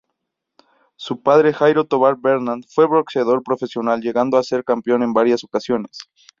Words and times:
Su 0.95 1.21
padre 1.21 1.53
Jairo 1.53 1.85
Tobar 1.85 2.15
Bernard 2.17 2.63
fue 2.67 2.87
boxeador 2.87 3.43
profesional 3.43 4.01
llegando 4.01 4.39
hacer 4.39 4.63
campeón 4.63 5.03
en 5.03 5.13
varias 5.13 5.43
ocasiones. 5.43 5.99